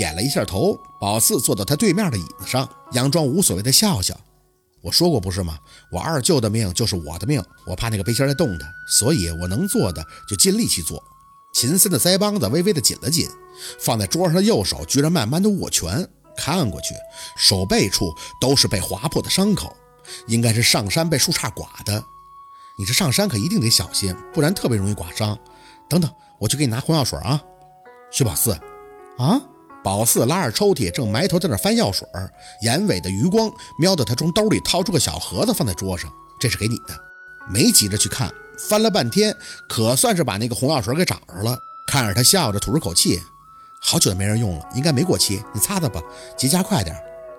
[0.00, 0.80] 点了一下头。
[0.98, 4.18] 宝四坐到他对面的椅子上，佯装无所谓的笑笑。
[4.80, 5.58] 我说过不是吗？
[5.92, 11.02] 我二舅的命就是我的命，我怕那个背心在动他，所以我能做的就尽力去做。
[11.52, 13.28] 秦森的腮帮子微微的紧了紧，
[13.78, 16.94] 放在桌上的右手居然慢慢的握拳，看过去，
[17.36, 19.76] 手背处都是被划破的伤口，
[20.28, 22.02] 应该是上山被树杈刮的。
[22.78, 25.38] 你这上山可一定得小心，不然特别容易刮伤。
[25.90, 27.42] 等等，我去给你拿红药水啊。
[28.10, 28.52] 薛宝四，
[29.18, 29.38] 啊？
[29.82, 32.06] 宝四拉着抽屉，正埋头在那翻药水，
[32.62, 36.94] 眼尾的余光瞄到他从兜里掏出个小盒子放在桌上，这是给你的。
[37.48, 39.34] 没急着去看，翻了半天，
[39.68, 41.56] 可算是把那个红药水给找着了。
[41.86, 43.18] 看着他笑着吐出口气，
[43.80, 46.00] 好久没人用了，应该没过期，你擦擦吧，
[46.36, 46.94] 结痂快点。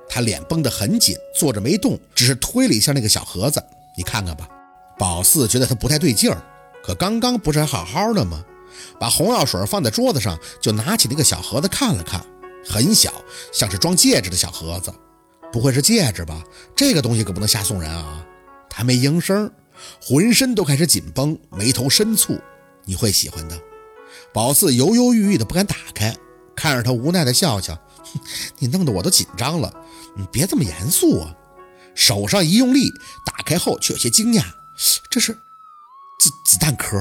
[0.10, 3.64] 他脸绷得很紧，坐着没动，只是推了一下那个小盒子，
[3.96, 4.48] 你看看吧。
[4.98, 6.44] 宝四觉得他不太对劲儿，
[6.84, 8.44] 可刚刚不是还好好的吗？
[9.00, 12.26] 把红药水放在桌子上，就拿起那个小盒子看了看。
[12.66, 13.14] 很小，
[13.52, 14.94] 像是装戒指的小盒子，
[15.52, 16.44] 不会是戒指吧？
[16.76, 18.26] 这个东西可不能瞎送人啊！
[18.70, 19.52] 他没应声，
[20.02, 22.40] 浑身都开始紧绷，眉头深蹙。
[22.86, 23.60] 你会喜欢的。
[24.34, 26.16] 宝四犹犹豫豫的不敢打开，
[26.56, 27.78] 看着他无奈的笑笑，
[28.60, 29.74] 你弄得我都紧张了。
[30.16, 31.36] 你别这么严肃啊！
[31.96, 32.90] 手上一用力，
[33.26, 34.44] 打开后却有些惊讶，
[35.10, 36.98] 这是子子弹壳，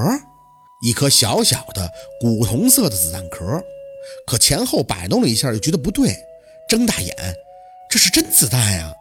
[0.81, 3.63] 一颗小小的古铜色的子弹壳。
[4.27, 6.15] 可前后摆弄了一下，又觉得不对，
[6.69, 7.15] 睁大眼，
[7.89, 8.93] 这是真子弹呀！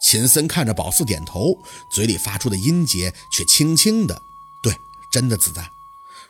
[0.00, 1.56] 秦森看着宝四点头，
[1.92, 4.20] 嘴里发出的音节却轻轻的，
[4.62, 4.74] 对，
[5.10, 5.64] 真的子弹。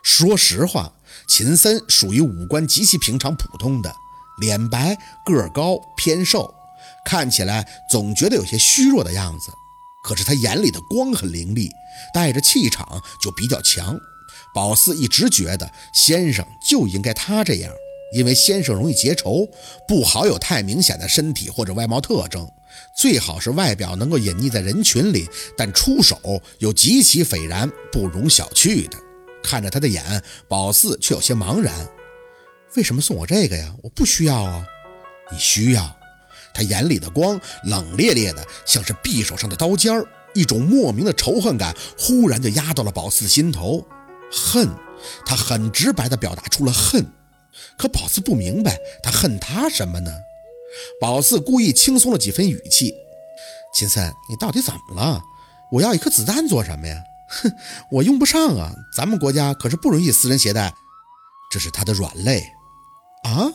[0.01, 0.93] 说实话，
[1.27, 3.93] 秦森属于五官极其平常普通的，
[4.39, 6.53] 脸白个高偏瘦，
[7.05, 9.51] 看起来总觉得有些虚弱的样子。
[10.03, 11.69] 可是他眼里的光很凌厉，
[12.13, 13.99] 带着气场就比较强。
[14.53, 17.73] 宝四一直觉得先生就应该他这样。
[18.13, 19.47] 因为先生容易结仇，
[19.87, 22.49] 不好有太明显的身体或者外貌特征，
[22.95, 26.19] 最好是外表能够隐匿在人群里，但出手
[26.59, 28.97] 又极其斐然，不容小觑的。
[29.43, 31.73] 看着他的眼，宝四却有些茫然。
[32.75, 33.73] 为什么送我这个呀？
[33.83, 34.65] 我不需要啊。
[35.31, 35.95] 你需要。
[36.53, 43.85] 他眼里的光冷冽冽的，像是匕首上的刀尖儿，一种莫名的仇恨感忽然就压到了宝四的心头。
[44.31, 44.69] 恨，
[45.25, 47.05] 他很直白地表达出了恨。
[47.77, 50.11] 可宝四不明白，他恨他什么呢？
[50.99, 52.93] 宝四故意轻松了几分语气
[53.73, 55.21] ：“秦森，你到底怎么了？
[55.71, 57.03] 我要一颗子弹做什么呀？
[57.27, 57.51] 哼，
[57.89, 58.73] 我用不上啊！
[58.95, 60.73] 咱们国家可是不允许私人携带。
[61.51, 62.43] 这是他的软肋
[63.23, 63.51] 啊！”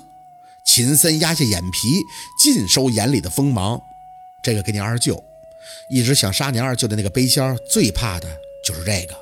[0.67, 2.03] 秦森压下眼皮，
[2.39, 3.81] 尽收眼里的锋芒
[4.43, 5.23] ：“这个给你二舅，
[5.91, 8.29] 一直想杀你二舅的那个背仙，最怕的
[8.65, 9.15] 就是这个。”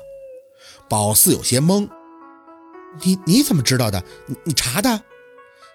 [0.89, 1.87] 宝四有些懵。
[3.03, 4.03] 你你怎么知道的？
[4.25, 5.03] 你你查的？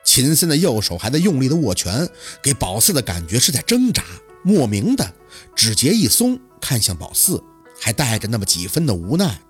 [0.04, 2.06] 秦森的右手还在用力的握拳，
[2.42, 4.04] 给宝四的感觉是在挣扎，
[4.42, 5.14] 莫名的
[5.56, 7.42] 指节一松，看向宝四，
[7.80, 9.40] 还带着那么几分的无奈。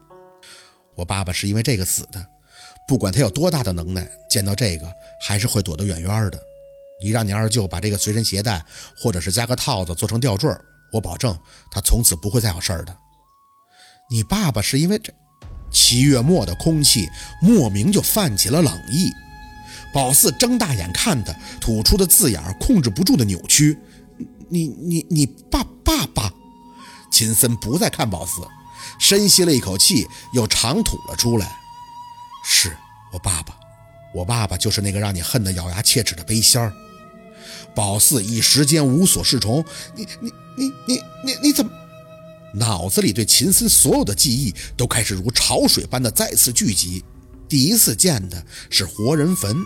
[0.94, 2.25] 我爸爸是因为这个死的，
[2.86, 4.86] 不管他有多大的能耐，见到这个
[5.20, 6.41] 还是会躲得远远的。
[7.02, 8.64] 你让你二舅把这个随身携带，
[8.96, 10.48] 或者是加个套子做成吊坠，
[10.92, 11.36] 我保证
[11.72, 12.96] 他从此不会再有事儿的。
[14.08, 15.12] 你爸爸是因为这？
[15.74, 17.10] 七月末的空气
[17.42, 19.12] 莫名就泛起了冷意，
[19.92, 23.76] 宝四睁大眼看他，吐出的字眼控制不住的扭曲。
[24.48, 26.32] 你你你爸爸爸？
[27.10, 28.40] 秦森不再看宝四，
[28.98, 31.50] 深吸了一口气，又长吐了出来。
[32.44, 32.76] 是
[33.12, 33.54] 我爸爸，
[34.14, 36.72] 我爸爸就是那个让你恨得咬牙切齿的背仙儿。
[37.74, 39.64] 宝四一时间无所适从。
[39.96, 41.72] 你你你你你你怎么？
[42.54, 47.04] 脑子里对秦森所有的记忆都开始如潮水般的再次聚集。
[47.48, 49.56] 第一次见的是活人坟，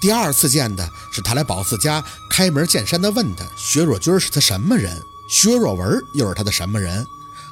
[0.00, 4.94] 第二次见的是他来宝四家开门见山的问他薛若君是他什么人，
[5.30, 7.04] 薛若文又是他的什么人？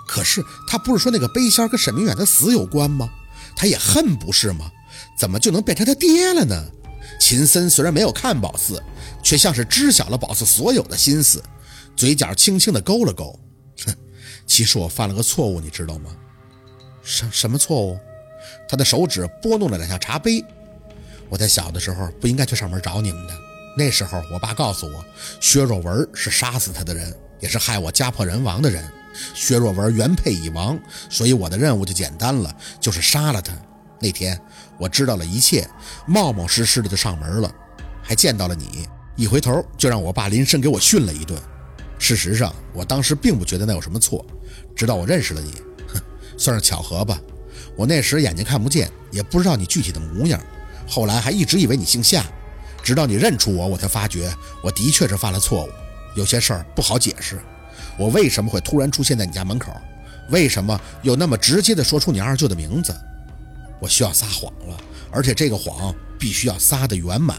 [0.07, 3.09] 可是他不是说那个背仙跟沈明远的死有关吗？
[3.57, 4.71] 他也恨不是吗？
[5.19, 6.65] 怎么就能变成他爹了呢？
[7.19, 8.83] 秦森虽然没有看宝四，
[9.23, 11.43] 却像是知晓了宝四所有的心思，
[11.97, 13.39] 嘴角轻轻的勾了勾。
[14.47, 16.11] 其实我犯了个错误，你知道吗？
[17.03, 17.99] 什什么错误？
[18.69, 20.45] 他的手指拨弄了两下茶杯。
[21.29, 23.35] 我在小的时候不应该去上门找你们的。
[23.77, 25.05] 那时候我爸告诉我，
[25.41, 28.87] 薛若文是杀死他的人，也是害我家破人亡的人。
[29.35, 30.79] 薛若文原配已亡，
[31.09, 33.55] 所以我的任务就简单了，就是杀了他。
[34.01, 34.39] 那天
[34.79, 35.69] 我知道了一切，
[36.07, 37.55] 冒冒失失的就上门了，
[38.03, 38.87] 还见到了你。
[39.17, 41.41] 一回头就让我爸临身给我训了一顿。
[42.03, 44.27] 事实上，我当时并不觉得那有什么错。
[44.75, 45.53] 直到我认识了你，
[45.87, 46.01] 哼，
[46.37, 47.17] 算是巧合吧。
[47.77, 50.41] 我那时眼睛看不见，也不知道你具体的模样，
[50.89, 52.25] 后来还一直以为你姓夏。
[52.83, 54.35] 直到你认出我，我才发觉
[54.65, 55.69] 我的确是犯了错误。
[56.17, 57.41] 有些事儿不好解释，
[57.97, 59.73] 我为什么会突然出现在你家门口？
[60.31, 62.93] 为什么又那么直接的说出你二舅的名字？
[63.81, 64.77] 我需要撒谎了，
[65.13, 67.39] 而且这个谎必须要撒得圆满。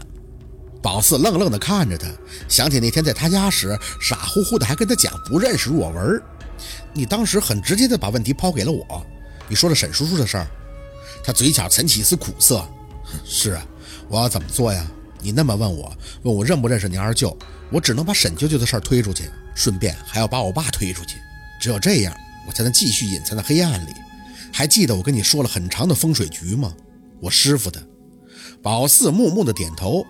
[0.84, 2.06] 宝四愣愣地看着他，
[2.46, 6.22] 想起那天在他家时，傻乎乎的还跟他讲不认识若文。
[6.92, 9.06] 你当时很直接的把问题抛给了我，
[9.48, 10.46] 你说了沈叔叔的事儿。
[11.24, 12.62] 他嘴角噙起一丝苦涩。
[13.24, 13.66] 是啊，
[14.08, 14.86] 我要怎么做呀？
[15.20, 15.90] 你那么问我，
[16.22, 17.34] 问我认不认识你二舅，
[17.70, 21.16] 我只能把沈舅舅的事儿推出去，顺便还要把我爸推出去。
[21.58, 22.14] 只有这样，
[22.46, 23.90] 我才能继续隐藏在黑暗里。
[24.52, 26.74] 还记得我跟你说了很长的风水局吗？
[27.22, 27.82] 我师傅的。
[28.62, 30.04] 宝四木木的点头。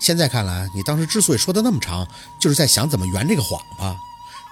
[0.00, 2.06] 现在看来，你当时之所以说的那么长，
[2.40, 3.96] 就是在想怎么圆这个谎吧？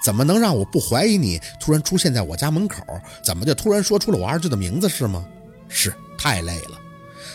[0.04, 2.82] 怎么能让我不怀疑你突然出现在我家门口？
[3.24, 5.24] 怎么就突然说出了我二舅的名字是吗？
[5.68, 6.78] 是，太累了。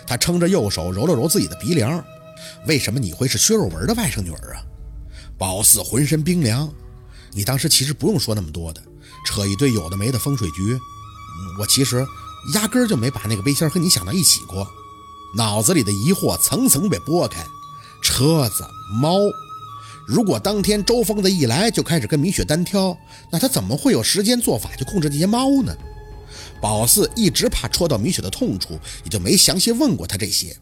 [0.07, 2.03] 他撑着右手揉了揉自己的鼻梁。
[2.67, 4.63] 为什么你会是薛若文的外甥女儿啊？
[5.37, 6.71] 宝四浑身冰凉。
[7.31, 8.81] 你当时其实不用说那么多的，
[9.25, 10.79] 扯一堆有的没的风水局。
[11.59, 12.05] 我其实
[12.53, 14.67] 压根儿就没把那个背心和你想到一起过。
[15.35, 17.43] 脑子里的疑惑层层被拨开。
[18.03, 19.17] 车子、猫，
[20.05, 22.95] 如果当天周疯子一来就开始跟米雪单挑，
[23.31, 25.75] 那他怎么会有时间做法去控制这些猫呢？
[26.61, 30.55] 宝四一直怕戳到米雪的痛处，也就没详细问过他这些，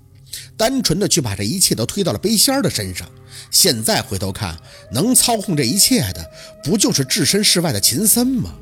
[0.55, 3.09] 单纯的去把这一切都推到了背仙的身上。
[3.49, 4.57] 现在回头看，
[4.91, 6.31] 能操控这一切的，
[6.63, 8.53] 不就是置身事外的秦森吗？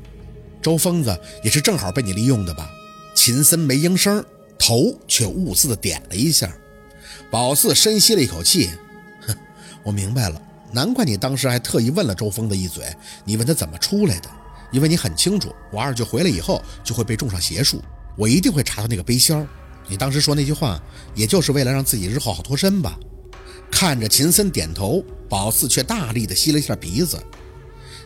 [0.62, 2.70] 周疯子也是正好被你利用的吧？
[3.14, 4.24] 秦森没应声，
[4.58, 6.54] 头却兀自的点了一下。
[7.30, 8.70] 宝四深吸了一口气，
[9.20, 9.34] 哼，
[9.84, 10.42] 我明白了，
[10.72, 12.84] 难怪你当时还特意问了周峰的一嘴。
[13.24, 14.28] 你问他怎么出来的，
[14.72, 17.80] 因为你很清楚，我二舅回来以后就会被种上邪术，
[18.16, 19.46] 我一定会查到那个背仙儿。
[19.86, 20.80] 你当时说那句话，
[21.14, 22.98] 也就是为了让自己日后好脱身吧？
[23.70, 27.16] 看着秦森点头，宝四却大力的吸了一下鼻子。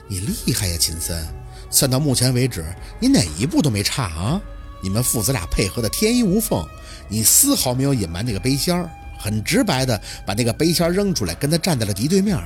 [0.06, 1.26] 你厉害呀，秦森！
[1.70, 2.62] 算到目前为止，
[3.00, 4.40] 你哪一步都没差啊！
[4.82, 6.62] 你们父子俩配合的天衣无缝，
[7.08, 8.90] 你丝毫没有隐瞒那个背仙儿。
[9.24, 12.36] 很直白的把那个杯签扔出来，跟他站在了敌对面。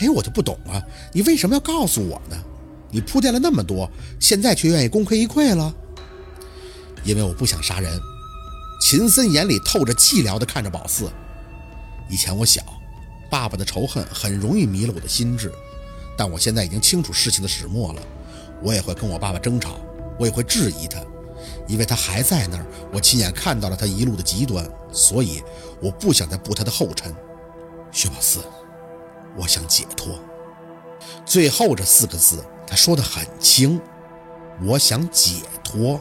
[0.00, 0.82] 哎，我就不懂啊，
[1.12, 2.36] 你为什么要告诉我呢？
[2.90, 3.88] 你铺垫了那么多，
[4.18, 5.72] 现在却愿意功亏一篑了？
[7.04, 7.96] 因为我不想杀人。
[8.80, 11.08] 秦森眼里透着寂寥的看着宝四。
[12.10, 12.60] 以前我小，
[13.30, 15.52] 爸爸的仇恨很容易迷了我的心智，
[16.18, 18.02] 但我现在已经清楚事情的始末了。
[18.60, 19.78] 我也会跟我爸爸争吵，
[20.18, 20.98] 我也会质疑他。
[21.66, 25.42] 因为他还在那儿，我亲眼看到了他一路的极端，所以
[25.80, 27.14] 我不想再步他的后尘。
[27.92, 28.40] 薛宝四，
[29.36, 30.18] 我想解脱。
[31.24, 33.80] 最后这四个字，他说的很轻，
[34.62, 36.00] 我想解脱。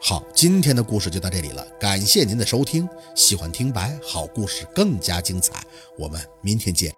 [0.00, 2.88] 好，今天的故事就到这里了，感谢您的收听。
[3.14, 5.64] 喜欢听白好故事更加精彩，
[5.98, 6.93] 我们明天见。